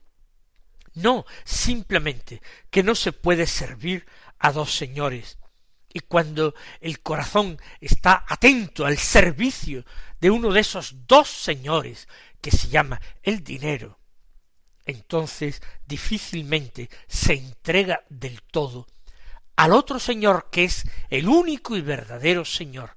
no, 0.93 1.26
simplemente 1.43 2.41
que 2.69 2.82
no 2.82 2.95
se 2.95 3.12
puede 3.12 3.45
servir 3.45 4.06
a 4.39 4.52
dos 4.52 4.76
señores. 4.76 5.38
Y 5.97 6.01
cuando 6.01 6.53
el 6.79 6.99
corazón 6.99 7.60
está 7.81 8.23
atento 8.27 8.86
al 8.86 8.99
servicio 8.99 9.83
de 10.21 10.29
uno 10.29 10.53
de 10.53 10.60
esos 10.60 11.07
dos 11.07 11.27
señores 11.27 12.07
que 12.39 12.51
se 12.51 12.67
llama 12.67 13.01
el 13.23 13.43
dinero, 13.43 13.97
entonces 14.86 15.60
difícilmente 15.88 16.88
se 17.07 17.33
entrega 17.33 18.03
del 18.10 18.43
todo 18.43 18.86
al 19.55 19.73
otro 19.73 19.97
Señor 19.97 20.49
que 20.51 20.65
es 20.65 20.86
el 21.10 21.27
único 21.27 21.75
y 21.75 21.81
verdadero 21.81 22.45
Señor, 22.45 22.95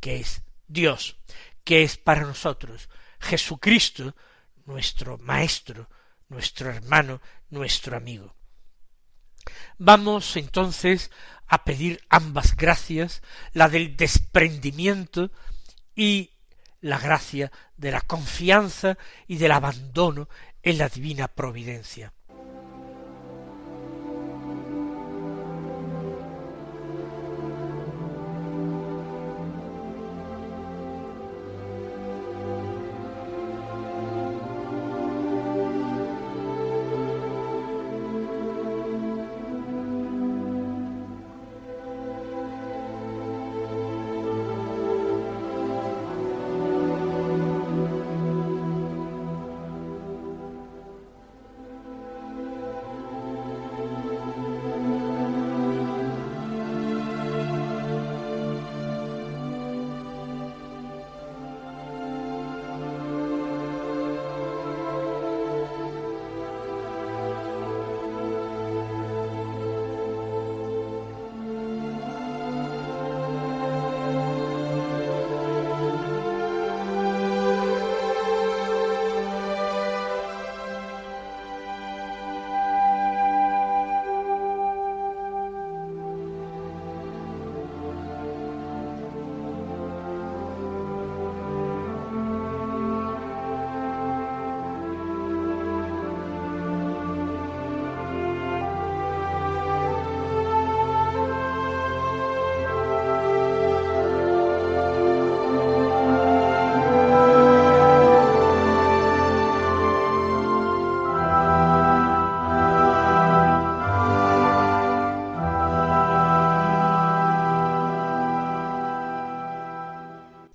que 0.00 0.16
es 0.16 0.42
Dios, 0.68 1.16
que 1.64 1.82
es 1.82 1.96
para 1.96 2.26
nosotros 2.26 2.90
Jesucristo, 3.20 4.14
nuestro 4.66 5.16
Maestro, 5.16 5.88
nuestro 6.28 6.68
hermano, 6.68 7.22
nuestro 7.48 7.96
amigo. 7.96 8.36
Vamos 9.78 10.36
entonces 10.36 11.10
a 11.46 11.64
pedir 11.64 12.00
ambas 12.08 12.56
gracias, 12.56 13.22
la 13.52 13.68
del 13.68 13.96
desprendimiento 13.96 15.30
y 15.94 16.30
la 16.80 16.98
gracia 16.98 17.50
de 17.76 17.90
la 17.90 18.00
confianza 18.00 18.98
y 19.26 19.36
del 19.36 19.52
abandono 19.52 20.28
en 20.62 20.78
la 20.78 20.88
divina 20.88 21.28
providencia. 21.28 22.12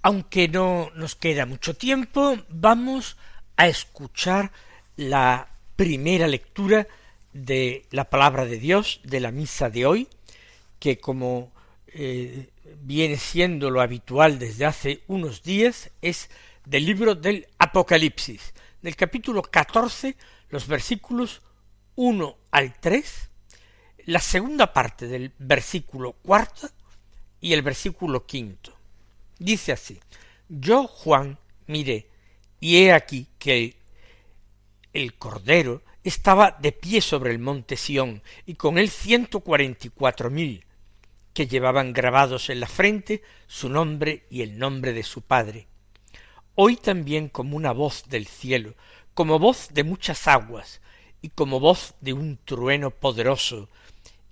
Aunque 0.09 0.47
no 0.47 0.89
nos 0.95 1.13
queda 1.13 1.45
mucho 1.45 1.75
tiempo, 1.75 2.35
vamos 2.49 3.15
a 3.57 3.67
escuchar 3.67 4.51
la 4.95 5.49
primera 5.75 6.27
lectura 6.27 6.87
de 7.31 7.85
la 7.91 8.09
palabra 8.09 8.45
de 8.45 8.57
Dios 8.57 9.01
de 9.03 9.19
la 9.19 9.29
misa 9.29 9.69
de 9.69 9.85
hoy, 9.85 10.07
que 10.79 10.97
como 10.97 11.51
eh, 11.85 12.49
viene 12.81 13.17
siendo 13.17 13.69
lo 13.69 13.81
habitual 13.81 14.39
desde 14.39 14.65
hace 14.65 15.03
unos 15.05 15.43
días, 15.43 15.91
es 16.01 16.31
del 16.65 16.87
libro 16.87 17.13
del 17.13 17.47
Apocalipsis, 17.59 18.55
del 18.81 18.95
capítulo 18.95 19.43
catorce, 19.43 20.15
los 20.49 20.65
versículos 20.67 21.43
uno 21.93 22.37
al 22.49 22.73
tres, 22.79 23.29
la 24.07 24.21
segunda 24.21 24.73
parte 24.73 25.05
del 25.05 25.33
versículo 25.37 26.13
cuarto 26.13 26.67
y 27.39 27.53
el 27.53 27.61
versículo 27.61 28.25
quinto. 28.25 28.78
Dice 29.39 29.71
así, 29.71 29.99
yo 30.49 30.87
Juan 30.87 31.39
miré, 31.65 32.09
y 32.59 32.77
he 32.77 32.93
aquí 32.93 33.27
que 33.39 33.77
el 34.91 35.15
Cordero 35.15 35.81
estaba 36.03 36.57
de 36.59 36.73
pie 36.73 37.01
sobre 37.01 37.31
el 37.31 37.39
monte 37.39 37.77
Sión 37.77 38.21
y 38.45 38.55
con 38.55 38.77
él 38.77 38.89
ciento 38.89 39.39
cuarenta 39.39 39.87
y 39.87 39.89
cuatro 39.89 40.29
mil 40.29 40.65
que 41.33 41.47
llevaban 41.47 41.93
grabados 41.93 42.49
en 42.49 42.59
la 42.59 42.67
frente 42.67 43.21
su 43.47 43.69
nombre 43.69 44.25
y 44.29 44.41
el 44.41 44.59
nombre 44.59 44.91
de 44.91 45.03
su 45.03 45.21
padre. 45.21 45.67
Hoy 46.55 46.75
también 46.75 47.29
como 47.29 47.55
una 47.55 47.71
voz 47.71 48.09
del 48.09 48.27
cielo, 48.27 48.75
como 49.13 49.39
voz 49.39 49.69
de 49.71 49.85
muchas 49.85 50.27
aguas, 50.27 50.81
y 51.21 51.29
como 51.29 51.59
voz 51.59 51.95
de 52.01 52.13
un 52.13 52.37
trueno 52.43 52.91
poderoso, 52.91 53.69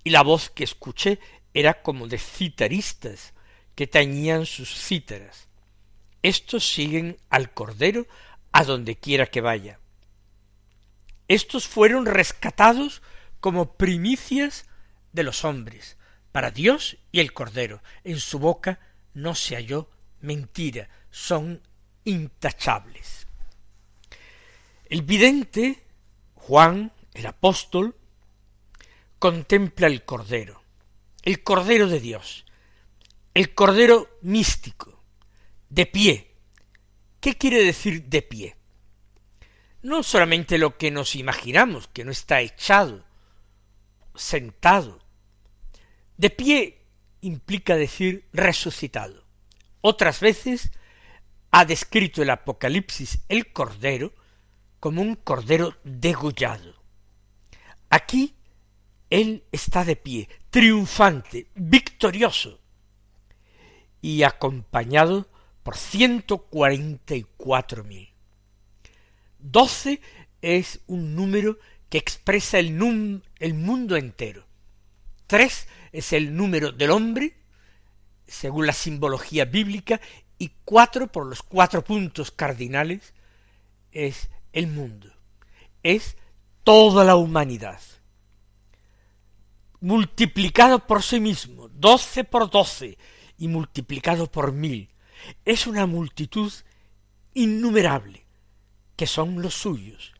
y 0.04 0.10
la 0.10 0.22
voz 0.22 0.50
que 0.50 0.64
escuché 0.64 1.18
era 1.54 1.82
como 1.82 2.08
de 2.08 2.18
citaristas 2.18 3.32
que 3.78 3.86
tañían 3.86 4.44
sus 4.44 4.74
cítaras. 4.74 5.46
Estos 6.24 6.68
siguen 6.68 7.16
al 7.30 7.52
Cordero 7.54 8.08
a 8.50 8.64
donde 8.64 8.96
quiera 8.96 9.26
que 9.26 9.40
vaya. 9.40 9.78
Estos 11.28 11.68
fueron 11.68 12.04
rescatados 12.04 13.02
como 13.38 13.74
primicias 13.74 14.66
de 15.12 15.22
los 15.22 15.44
hombres, 15.44 15.96
para 16.32 16.50
Dios 16.50 16.98
y 17.12 17.20
el 17.20 17.32
Cordero. 17.32 17.80
En 18.02 18.18
su 18.18 18.40
boca 18.40 18.80
no 19.14 19.36
se 19.36 19.54
halló 19.54 19.88
mentira, 20.22 20.88
son 21.12 21.62
intachables. 22.02 23.28
El 24.86 25.02
vidente, 25.02 25.84
Juan, 26.34 26.90
el 27.14 27.26
apóstol, 27.26 27.94
contempla 29.20 29.86
el 29.86 30.04
Cordero, 30.04 30.64
el 31.22 31.44
Cordero 31.44 31.86
de 31.86 32.00
Dios, 32.00 32.44
el 33.38 33.54
Cordero 33.54 34.18
místico, 34.22 35.00
de 35.68 35.86
pie. 35.86 36.34
¿Qué 37.20 37.36
quiere 37.36 37.62
decir 37.62 38.02
de 38.06 38.20
pie? 38.20 38.56
No 39.80 40.02
solamente 40.02 40.58
lo 40.58 40.76
que 40.76 40.90
nos 40.90 41.14
imaginamos, 41.14 41.86
que 41.86 42.04
no 42.04 42.10
está 42.10 42.40
echado, 42.40 43.04
sentado. 44.16 44.98
De 46.16 46.30
pie 46.30 46.82
implica 47.20 47.76
decir 47.76 48.26
resucitado. 48.32 49.24
Otras 49.82 50.18
veces 50.18 50.72
ha 51.52 51.64
descrito 51.64 52.22
el 52.22 52.30
Apocalipsis 52.30 53.20
el 53.28 53.52
Cordero 53.52 54.14
como 54.80 55.00
un 55.00 55.14
Cordero 55.14 55.76
degollado. 55.84 56.74
Aquí 57.88 58.34
él 59.10 59.44
está 59.52 59.84
de 59.84 59.94
pie, 59.94 60.28
triunfante, 60.50 61.46
victorioso, 61.54 62.62
y 64.00 64.22
acompañado 64.22 65.28
por 65.62 65.76
ciento 65.76 66.38
cuarenta 66.38 67.14
y 67.14 67.26
cuatro 67.36 67.84
mil. 67.84 68.08
Doce 69.38 70.00
es 70.40 70.80
un 70.86 71.14
número 71.14 71.58
que 71.88 71.98
expresa 71.98 72.58
el, 72.58 73.22
el 73.38 73.54
mundo 73.54 73.96
entero. 73.96 74.44
Tres 75.26 75.68
es 75.92 76.12
el 76.12 76.36
número 76.36 76.72
del 76.72 76.90
hombre, 76.90 77.36
según 78.26 78.66
la 78.66 78.72
simbología 78.72 79.44
bíblica, 79.44 80.00
y 80.38 80.52
cuatro, 80.64 81.08
por 81.08 81.26
los 81.26 81.42
cuatro 81.42 81.82
puntos 81.82 82.30
cardinales, 82.30 83.14
es 83.90 84.30
el 84.52 84.68
mundo, 84.68 85.12
es 85.82 86.16
toda 86.62 87.04
la 87.04 87.16
humanidad. 87.16 87.80
Multiplicado 89.80 90.86
por 90.86 91.02
sí 91.02 91.20
mismo, 91.20 91.68
doce 91.68 92.24
por 92.24 92.50
doce, 92.50 92.98
y 93.38 93.48
multiplicado 93.48 94.30
por 94.30 94.52
mil, 94.52 94.90
es 95.44 95.66
una 95.66 95.86
multitud 95.86 96.52
innumerable, 97.34 98.26
que 98.96 99.06
son 99.06 99.40
los 99.40 99.54
suyos, 99.54 100.12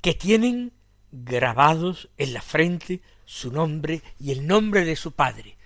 que 0.00 0.14
tienen 0.14 0.72
grabados 1.12 2.08
en 2.16 2.32
la 2.32 2.42
frente 2.42 3.02
su 3.24 3.52
nombre 3.52 4.02
y 4.18 4.32
el 4.32 4.46
nombre 4.46 4.84
de 4.84 4.96
su 4.96 5.12
Padre, 5.12 5.58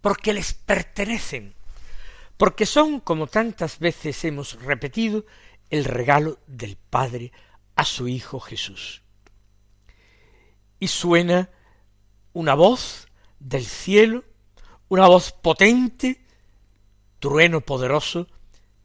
porque 0.00 0.32
les 0.32 0.54
pertenecen, 0.54 1.54
porque 2.36 2.66
son, 2.66 3.00
como 3.00 3.26
tantas 3.26 3.78
veces 3.78 4.24
hemos 4.24 4.60
repetido, 4.62 5.26
el 5.70 5.84
regalo 5.84 6.38
del 6.46 6.76
Padre 6.76 7.32
a 7.76 7.84
su 7.84 8.08
Hijo 8.08 8.40
Jesús. 8.40 9.02
Y 10.78 10.88
suena 10.88 11.50
una 12.32 12.54
voz 12.54 13.08
del 13.38 13.64
cielo, 13.64 14.24
una 14.88 15.06
voz 15.06 15.32
potente, 15.32 16.21
trueno 17.22 17.60
poderoso, 17.60 18.26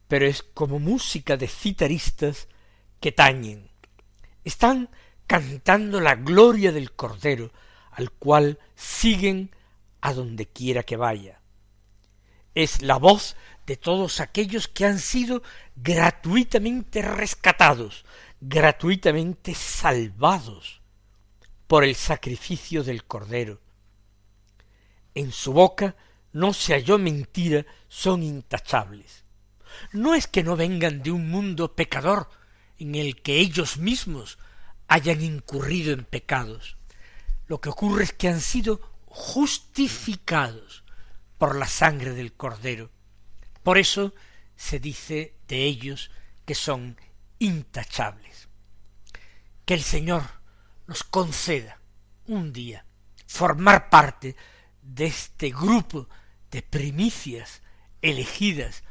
pero 0.06 0.24
es 0.24 0.42
como 0.42 0.78
música 0.78 1.36
de 1.36 1.48
citaristas 1.48 2.46
que 3.00 3.12
tañen. 3.12 3.68
Están 4.44 4.88
cantando 5.26 6.00
la 6.00 6.14
gloria 6.14 6.70
del 6.72 6.92
Cordero, 6.92 7.50
al 7.90 8.12
cual 8.12 8.58
siguen 8.76 9.50
a 10.00 10.14
donde 10.14 10.46
quiera 10.46 10.84
que 10.84 10.96
vaya 10.96 11.38
es 12.62 12.82
la 12.82 12.96
voz 12.96 13.36
de 13.66 13.76
todos 13.76 14.18
aquellos 14.18 14.66
que 14.66 14.84
han 14.84 14.98
sido 14.98 15.44
gratuitamente 15.76 17.02
rescatados, 17.02 18.04
gratuitamente 18.40 19.54
salvados 19.54 20.80
por 21.68 21.84
el 21.84 21.94
sacrificio 21.94 22.82
del 22.82 23.04
Cordero. 23.04 23.60
En 25.14 25.30
su 25.30 25.52
boca 25.52 25.94
no 26.32 26.52
se 26.52 26.74
halló 26.74 26.98
mentira, 26.98 27.66
son 27.88 28.22
intachables. 28.22 29.24
No 29.92 30.14
es 30.14 30.26
que 30.26 30.42
no 30.42 30.56
vengan 30.56 31.02
de 31.02 31.10
un 31.10 31.30
mundo 31.30 31.74
pecador 31.74 32.28
en 32.78 32.94
el 32.94 33.20
que 33.22 33.38
ellos 33.38 33.78
mismos 33.78 34.38
hayan 34.86 35.22
incurrido 35.22 35.92
en 35.92 36.04
pecados. 36.04 36.76
Lo 37.46 37.60
que 37.60 37.68
ocurre 37.68 38.04
es 38.04 38.12
que 38.12 38.28
han 38.28 38.40
sido 38.40 38.80
justificados 39.06 40.84
por 41.38 41.56
la 41.56 41.66
sangre 41.66 42.12
del 42.12 42.32
Cordero. 42.32 42.90
Por 43.62 43.78
eso 43.78 44.14
se 44.56 44.80
dice 44.80 45.34
de 45.46 45.64
ellos 45.64 46.10
que 46.44 46.54
son 46.54 46.96
intachables. 47.38 48.48
Que 49.64 49.74
el 49.74 49.82
Señor 49.82 50.22
nos 50.86 51.04
conceda 51.04 51.80
un 52.26 52.52
día 52.52 52.84
formar 53.26 53.90
parte 53.90 54.34
de 54.88 55.06
este 55.06 55.50
grupo 55.50 56.08
de 56.50 56.62
primicias 56.62 57.62
elegidas 58.00 58.82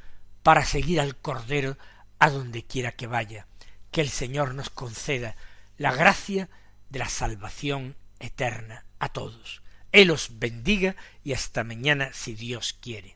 para 0.43 0.63
seguir 0.63 1.01
al 1.01 1.17
Cordero 1.17 1.77
a 2.19 2.29
donde 2.29 2.63
quiera 2.63 2.91
que 2.91 3.07
vaya. 3.07 3.47
Que 3.91 4.01
el 4.01 4.10
Señor 4.10 4.53
nos 4.53 4.69
conceda 4.69 5.36
la 5.77 5.91
gracia 5.91 6.49
de 6.89 6.99
la 6.99 7.10
salvación 7.10 7.95
eterna 8.19 8.86
a 8.99 9.10
todos. 9.10 9.62
Él 9.91 10.12
os 10.12 10.39
bendiga 10.39 10.95
y 11.23 11.33
hasta 11.33 11.63
mañana 11.63 12.12
si 12.13 12.36
Dios 12.36 12.77
quiere. 12.79 13.15